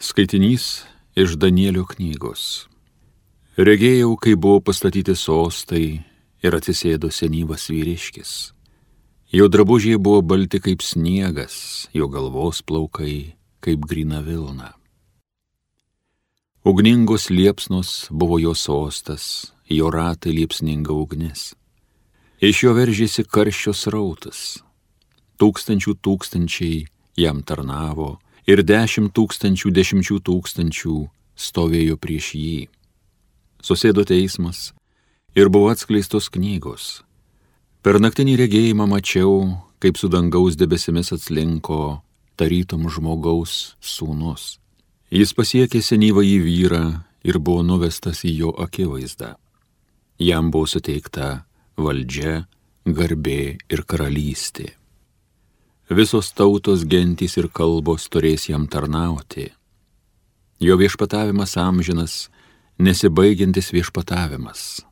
[0.00, 0.84] Skaitinys
[1.18, 2.68] iš Danielio knygos.
[3.58, 6.04] Regėjau, kai buvo pastatyti sostai
[6.38, 8.34] ir atsisėdo senyvas vyriškis.
[9.34, 14.70] Jo drabužiai buvo balti kaip sniegas, jo galvos plaukai kaip grina Vilna.
[16.62, 21.56] Ugningos liepsnos buvo jo sostas, jo ratai liepsninga ugnis.
[22.38, 24.62] Iš jo veržėsi karščios rautas.
[25.42, 26.86] Tūkstančių tūkstančiai
[27.18, 30.96] jam tarnavo ir dešimt tūkstančių dešimčių tūkstančių
[31.36, 32.60] stovėjo prieš jį.
[33.60, 34.72] Susėdo teismas
[35.36, 37.02] ir buvo atskleistos knygos.
[37.84, 39.34] Per naktinį regėjimą mačiau,
[39.82, 42.00] kaip su dangaus debesimis atslinko
[42.40, 44.56] tarytum žmogaus sūnus.
[45.12, 46.82] Jis pasiekė senyvą į vyrą
[47.28, 49.36] ir buvo nuvestas į jo akivaizdą.
[50.18, 51.44] Jam buvo suteikta
[51.78, 52.42] valdžia,
[52.84, 54.77] garbė ir karalystė
[55.90, 59.48] visos tautos gentys ir kalbos turės jam tarnauti.
[60.60, 62.28] Jo viešpatavimas amžinas,
[62.78, 64.84] nesibaigiantis viešpatavimas.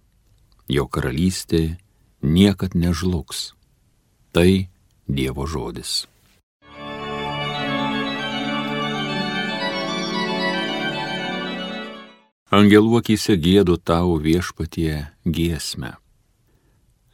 [0.68, 1.76] Jo karalystė
[2.22, 3.52] niekad nežlugs.
[4.32, 4.68] Tai
[5.06, 6.06] Dievo žodis.
[12.50, 15.94] Angelų akise gėdu tau viešpatie giesmę.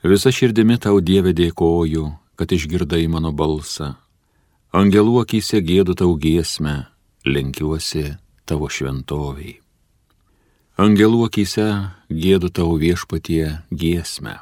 [0.04, 3.94] Visa širdimi tau Dieve dėkoju, kad išgirdai mano balsą.
[4.72, 6.88] Angelų akise gėdu tau giesmę,
[7.28, 8.16] lenkiuosi
[8.48, 9.58] tavo šventoviai.
[10.80, 11.68] Angelų akise
[12.08, 14.40] gėdu tau viešpatie giesmę.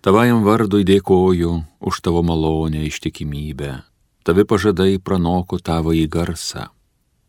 [0.00, 1.52] Tavajam vardui dėkoju
[1.84, 3.82] už tavo malonę ištikimybę.
[4.24, 6.70] Tavi pažadai pranoko tavo į garsą.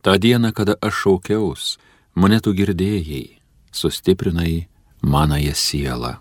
[0.06, 1.78] Ta diena, kada aš šaukiaus,
[2.16, 3.42] mane tu girdėjai,
[3.74, 4.68] sustiprinai
[5.02, 6.21] manąją sielą.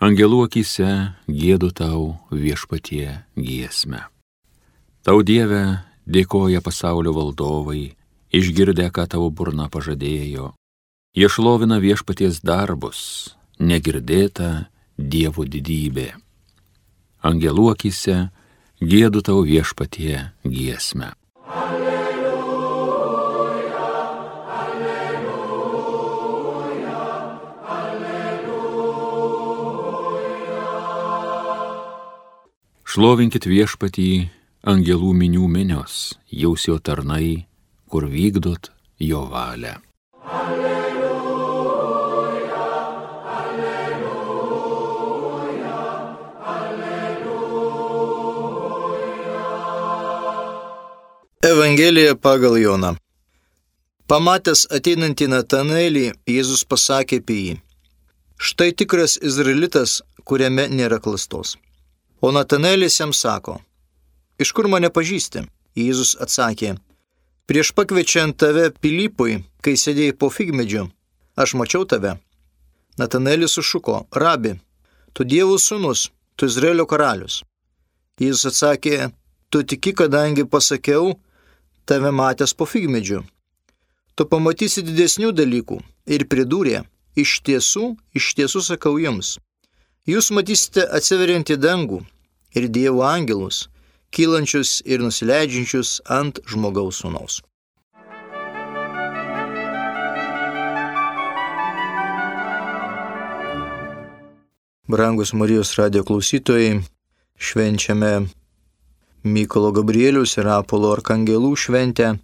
[0.00, 4.06] Angelų akise gėdu tau viešpatie giesmę.
[5.04, 7.92] Tau Dieve dėkoja pasaulio valdovai,
[8.32, 10.54] išgirdę, ką tavo burna pažadėjo.
[11.12, 16.14] Jie šlovina viešpaties darbus, negirdėta Dievo didybė.
[17.20, 18.30] Angelų akise
[18.80, 21.12] gėdu tau viešpatie giesmę.
[32.90, 34.04] Šlovinkit viešpatį
[34.66, 37.46] angelų minių minios, jūs jo tarnai,
[37.86, 38.66] kur vykdot
[38.98, 39.78] jo valią.
[40.40, 41.12] Alleluja,
[43.36, 44.24] alleluja,
[46.56, 47.78] alleluja.
[51.52, 52.92] Evangelija pagal Joną.
[54.10, 57.56] Pamatęs ateinantį Natanelį, Jėzus pasakė apie jį.
[58.34, 61.54] Štai tikras izraelitas, kuriame nėra klastos.
[62.20, 63.54] O Natanelis jam sako,
[64.38, 65.46] iš kur mane pažįsti?
[65.78, 66.74] Jėzus atsakė,
[67.48, 70.84] prieš pakviečiant tave Pilypui, kai sėdėjai po figmedžiu,
[71.40, 72.18] aš mačiau tave.
[73.00, 74.58] Natanelis sušuko, rabi,
[75.16, 77.40] tu Dievo sūnus, tu Izraelio karalius.
[78.20, 79.12] Jėzus atsakė,
[79.48, 81.14] tu tiki, kadangi pasakiau,
[81.88, 83.24] tave matęs po figmedžiu.
[84.12, 86.82] Tu pamatysi didesnių dalykų ir pridūrė,
[87.16, 89.38] iš tiesų, iš tiesų sakau jums
[90.10, 92.00] Jūs matysite atsiveriantį dangų
[92.56, 93.68] ir Dievo angelus,
[94.10, 97.36] kylančius ir nusileidžiančius ant žmogaus sūnaus.
[104.90, 106.80] Brangus Marijos radio klausytojai,
[107.38, 108.26] švenčiame
[109.22, 112.16] Mykolo Gabrielius ir Apolo Arkangelų šventę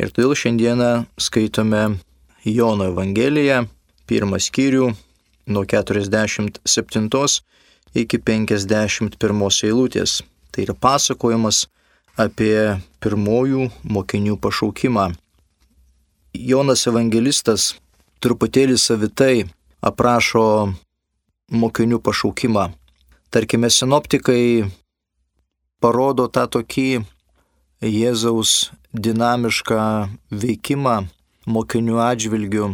[0.00, 0.90] ir todėl šiandieną
[1.20, 1.84] skaitome
[2.42, 3.62] Jono Evangeliją,
[4.10, 4.90] pirmą skyrių
[5.46, 7.42] nuo 47
[7.94, 10.22] iki 51 eilutės.
[10.52, 11.66] Tai yra pasakojimas
[12.20, 15.12] apie pirmojų mokinių pašaukimą.
[16.32, 17.72] Jonas Evangelistas
[18.24, 19.46] truputėlį savitai
[19.80, 20.44] aprašo
[21.52, 22.68] mokinių pašaukimą.
[23.32, 24.68] Tarkime, sinoptikai
[25.80, 27.02] parodo tą tokį
[27.82, 29.82] Jėzaus dinamišką
[30.30, 30.96] veikimą
[31.50, 32.68] mokinių atžvilgių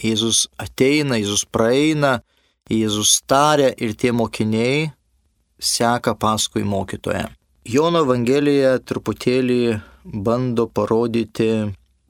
[0.00, 2.22] Jėzus ateina, Jėzus praeina,
[2.70, 4.92] Jėzus taria ir tie mokiniai
[5.58, 7.28] seka paskui mokytoją.
[7.68, 11.50] Jono Evangelija truputėlį bando parodyti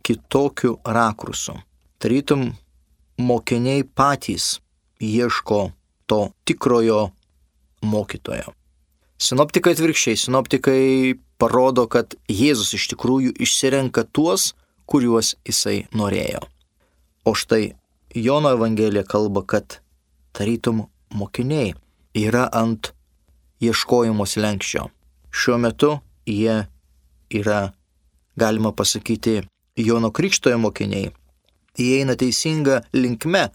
[0.02, 1.58] kitokiu rakursu.
[2.00, 2.52] Tarytum
[3.20, 4.58] mokiniai patys
[5.00, 5.72] ieško
[6.06, 7.10] to tikrojo
[7.82, 8.54] mokytojo.
[9.22, 10.82] Sinoptikai atvirkščiai, sinoptikai
[11.38, 14.52] parodo, kad Jėzus iš tikrųjų išsirenka tuos,
[14.86, 16.42] kuriuos jisai norėjo.
[17.24, 17.72] O štai
[18.14, 19.78] Jono Evangelija kalba, kad
[20.32, 21.72] tarytum mokiniai
[22.14, 22.92] yra ant
[23.62, 24.88] ieškojimo slengščio.
[25.30, 25.92] Šiuo metu
[26.26, 26.56] jie
[27.30, 27.72] yra,
[28.36, 29.42] galima pasakyti,
[29.76, 31.12] Jono Krikštojo mokiniai.
[31.78, 33.46] Jie eina teisinga linkme,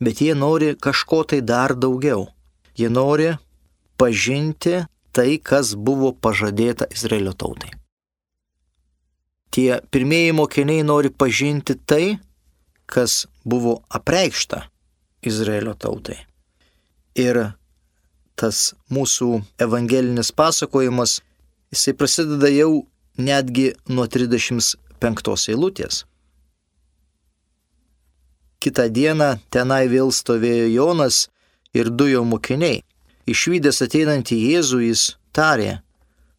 [0.00, 2.26] bet jie nori kažko tai dar daugiau.
[2.74, 3.34] Jie nori
[4.00, 4.80] pažinti
[5.12, 7.70] tai, kas buvo pažadėta Izraelio tautai.
[9.50, 12.18] Tie pirmieji mokiniai nori pažinti tai,
[12.90, 14.64] kas buvo apreikšta
[15.22, 16.18] Izraelio tautai.
[17.14, 17.38] Ir
[18.34, 21.20] tas mūsų evangelinis pasakojimas,
[21.70, 22.86] jisai prasideda jau
[23.20, 26.04] netgi nuo 35 eilutės.
[28.60, 31.28] Kita diena tenai vėl stovėjo Jonas
[31.72, 32.82] ir du jo mokiniai.
[33.30, 35.04] Išvykęs ateinantį Jėzų jis
[35.36, 35.80] tarė,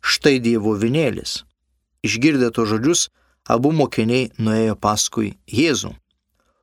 [0.02, 1.42] štai Dievo vinėlis.
[2.06, 3.08] Išgirdę to žodžius,
[3.46, 5.96] abu mokiniai nuėjo paskui Jėzų.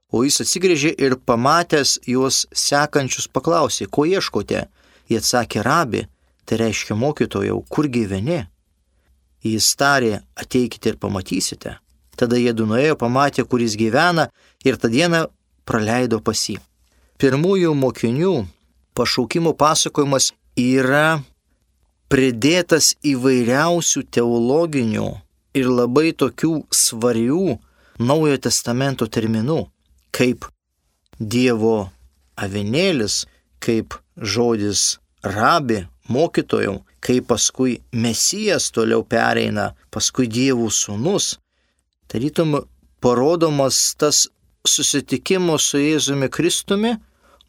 [0.09, 4.65] O jis atsigrėžė ir pamatęs juos sekančius paklausė, ko ieškote.
[5.09, 6.07] Jie atsakė, rabi,
[6.49, 8.47] tai reiškia mokytojau, kur gyveni.
[9.45, 11.77] Jis tarė, ateikite ir pamatysite.
[12.19, 14.29] Tada jie nuėjo, pamatė, kur jis gyvena
[14.65, 15.27] ir tą dieną
[15.69, 16.59] praleido pas jį.
[17.19, 18.35] Pirmųjų mokinių
[18.99, 21.21] pašaukimo pasakojimas yra
[22.09, 25.09] pridėtas įvairiausių teologinių
[25.59, 27.59] ir labai tokių svarių
[27.99, 29.65] Naujojo testamento terminų,
[30.15, 30.47] kaip
[31.19, 31.91] Dievo
[32.39, 33.25] avinėlis,
[33.59, 41.37] kaip žodis rabi, mokytojų, kaip paskui Mesijas toliau pereina, paskui Dievų sūnus.
[42.09, 42.61] Tarytum
[43.03, 44.27] parodomas tas
[44.67, 46.95] susitikimo su Jėzumi Kristumi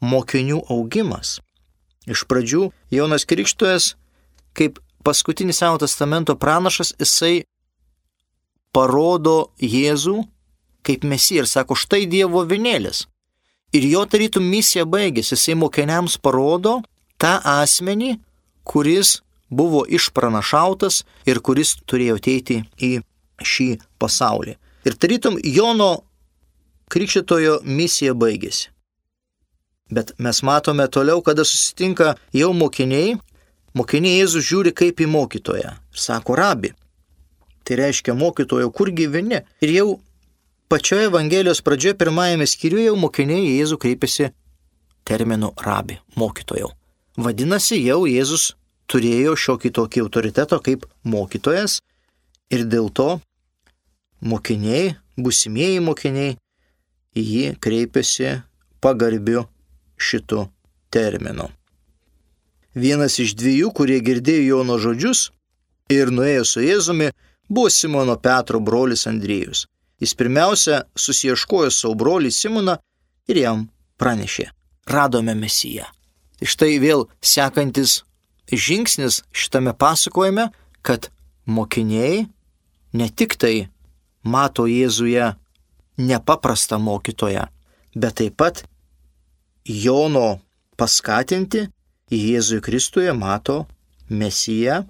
[0.00, 1.38] mokinių augimas.
[2.08, 3.94] Iš pradžių Jonas Krikštojas,
[4.56, 7.44] kaip paskutinis Seno testamento pranašas, jisai
[8.72, 10.22] parodo Jėzų
[10.86, 13.04] kaip mesiją ir sako, štai Dievo vinėlis.
[13.76, 16.80] Ir jo tarytum misija baigėsi, jisai mokiniams parodo
[17.20, 18.16] tą asmenį,
[18.66, 22.92] kuris buvo išpranašautas ir kuris turėjo ateiti į
[23.40, 23.70] šį
[24.02, 24.56] pasaulį.
[24.86, 26.02] Ir tarytum Jono
[26.90, 28.70] krikščitojo misija baigėsi.
[29.90, 33.16] Bet mes matome toliau, kada susitinka jau mokiniai,
[33.74, 36.70] mokiniai Jėzus žiūri kaip į mokytoją ir sako rabi.
[37.66, 39.42] Tai reiškia mokytojo, kur gyveni.
[39.62, 39.88] Ir jau
[40.70, 44.28] pačioje Evangelijos pradžioje pirmajame skyriuje jau mokiniai į Jėzų kreipiasi
[45.08, 46.70] terminu rabi, mokytojau.
[47.18, 48.52] Vadinasi, jau Jėzus
[48.90, 51.80] turėjo šiokį tokį autoritetą kaip mokytojas
[52.54, 53.08] ir dėl to
[54.22, 56.36] mokiniai, busimieji mokiniai
[57.18, 58.36] į jį kreipiasi
[58.80, 59.48] pagarbiu
[59.98, 60.44] šitų
[60.94, 61.48] terminų.
[62.78, 65.26] Vienas iš dviejų, kurie girdėjo Jono žodžius
[65.90, 67.10] ir nuėjo su Jėzumi,
[67.50, 69.66] buvo Simono Petro brolis Andriejus.
[70.00, 72.76] Jis pirmiausia susieškojo savo brolį Simoną
[73.28, 73.68] ir jam
[74.00, 74.50] pranešė-
[74.94, 75.84] radome Mesiją.
[76.38, 78.02] Tai štai vėl sekantis
[78.50, 80.50] žingsnis šitame pasakojime,
[80.82, 81.10] kad
[81.46, 82.28] mokiniai
[82.92, 83.68] ne tik tai
[84.24, 85.36] mato Jėzuje
[85.98, 87.44] nepaprastą mokytoją,
[87.94, 88.64] bet taip pat
[89.64, 90.40] Jono
[90.76, 91.68] paskatinti
[92.10, 93.66] Jėzui Kristuje mato
[94.08, 94.86] Mesiją,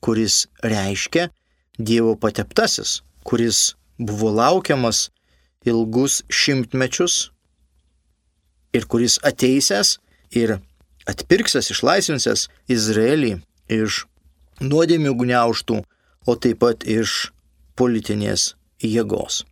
[0.00, 1.28] kuris reiškia
[1.78, 5.08] Dievo pateptasis, kuris buvo laukiamas
[5.66, 7.30] ilgus šimtmečius
[8.72, 9.98] ir kuris ateisęs
[10.38, 10.58] ir
[11.08, 13.38] atpirksęs, išlaisvinsęs Izraelį
[13.72, 14.04] iš
[14.60, 15.82] nuodėmių gniauštų,
[16.28, 17.30] o taip pat iš
[17.78, 18.52] politinės
[18.82, 19.44] jėgos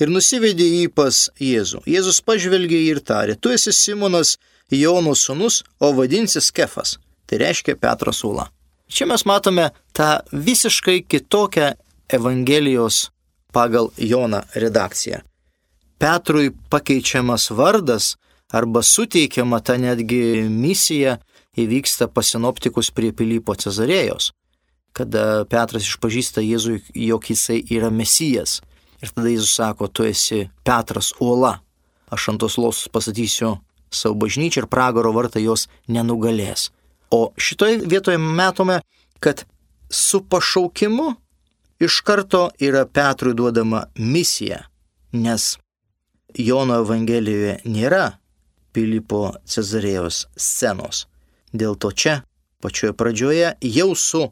[0.00, 1.84] ir nusivedė jį pas Jėzų.
[1.88, 4.36] Jėzus pažvelgė ir tarė, tu esi Simonas
[4.72, 6.96] Jono sūnus, o vadinsis Kefas.
[7.28, 8.48] Tai reiškia Petras Ula.
[8.90, 11.72] Čia mes matome tą visiškai kitokią
[12.12, 13.08] Evangelijos
[13.54, 15.22] pagal Joną redakciją.
[15.98, 18.16] Petrui pakeičiamas vardas
[18.52, 21.18] arba suteikiama ta netgi misija
[21.56, 24.32] įvyksta pasinoptikus prie Pilypo Cezarėjos,
[24.92, 28.60] kada Petras išpažįsta Jėzui, jog jisai yra mesijas
[29.04, 31.58] Ir tada Jėzus sako, tu esi Petras uola.
[32.08, 33.58] Aš ant tos los pasatysiu
[33.92, 36.70] savo bažnyčią ir pragaro vartą jos nenugalės.
[37.12, 38.80] O šitoje vietoje matome,
[39.20, 39.44] kad
[39.90, 41.10] su pašaukimu
[41.78, 44.64] iš karto yra Petrui duodama misija,
[45.12, 45.56] nes
[46.34, 48.06] Jono Evangelijoje nėra
[48.74, 51.04] Pilypo Cezarėjos scenos.
[51.54, 52.22] Dėl to čia,
[52.60, 54.24] pačioje pradžioje, jau su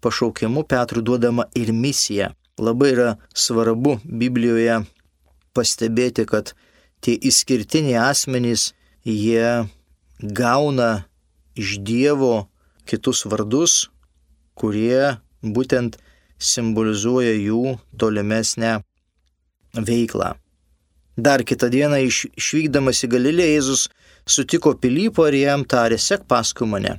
[0.00, 4.84] pašaukimu Petrui duodama ir misija Labai yra svarbu Biblijoje
[5.58, 6.52] pastebėti, kad
[7.02, 8.72] tie išskirtiniai asmenys,
[9.02, 9.66] jie
[10.22, 11.04] gauna
[11.58, 12.46] iš Dievo
[12.86, 13.90] kitus vardus,
[14.54, 15.98] kurie būtent
[16.38, 18.78] simbolizuoja jų tolimesnę
[19.74, 20.34] veiklą.
[21.16, 23.88] Dar kitą dieną iš, išvykdamas į Galilę Jėzus
[24.26, 26.98] sutiko Pilypo ir jam tarė, sek paskui mane.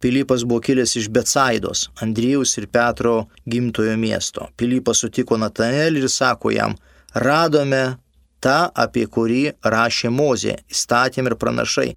[0.00, 4.48] Pilypas buvo kilęs iš Betsaidos, Andrijaus ir Petro gimtojo miesto.
[4.56, 6.76] Pilypas sutiko Natanelį ir sako jam,
[7.12, 7.98] radome
[8.40, 11.90] tą, apie kurį rašė Mozė, įstatėm ir pranašai,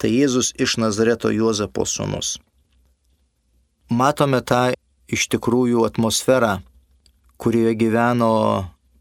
[0.00, 2.38] tai Jėzus iš Nazareto Juozapo sūnus.
[3.90, 4.70] Matome tą
[5.10, 6.58] iš tikrųjų atmosferą,
[7.40, 8.34] kurioje gyveno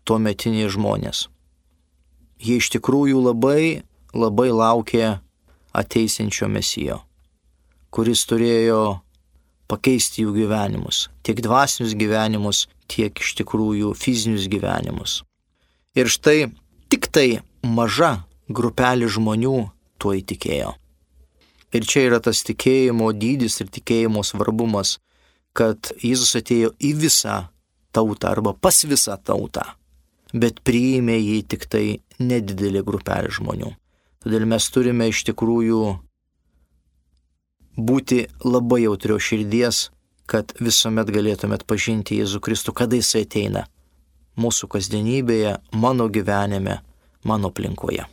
[0.04, 1.28] tuo metiniai žmonės.
[2.40, 3.84] Jie iš tikrųjų labai,
[4.16, 5.20] labai laukė
[5.76, 7.04] ateisinčio mesijo
[7.94, 9.00] kuris turėjo
[9.70, 15.20] pakeisti jų gyvenimus, tiek dvasinius gyvenimus, tiek iš tikrųjų fizinius gyvenimus.
[15.98, 16.50] Ir štai
[16.90, 19.58] tik tai maža grupelė žmonių
[20.02, 20.74] tuo įtikėjo.
[21.76, 24.98] Ir čia yra tas tikėjimo dydis ir tikėjimo svarbumas,
[25.54, 27.38] kad Jėzus atėjo į visą
[27.96, 29.66] tautą arba pas visą tautą,
[30.34, 31.86] bet priėmė jį tik tai
[32.20, 33.72] nedidelė grupelė žmonių.
[34.24, 35.82] Todėl mes turime iš tikrųjų
[37.80, 39.88] būti labai jautrio širdies,
[40.30, 43.66] kad visuomet galėtumėt pažinti Jėzų Kristų, kada jis ateina
[44.40, 46.80] mūsų kasdienybėje, mano gyvenime,
[47.24, 48.06] mano aplinkoje.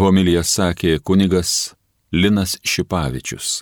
[0.00, 1.74] Homilija sakė kunigas
[2.16, 3.58] Linas Šipavičius.